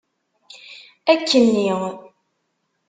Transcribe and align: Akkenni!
Akkenni! 1.11 1.65